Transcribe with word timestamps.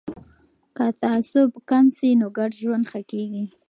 که 0.77 0.85
تعصب 1.01 1.49
کم 1.69 1.85
سي 1.97 2.09
نو 2.19 2.27
ګډ 2.37 2.51
ژوند 2.61 2.85
ښه 2.91 3.01
کیږي. 3.11 3.43